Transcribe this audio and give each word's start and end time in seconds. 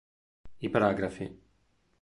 I 0.65 0.69
par. 0.77 0.87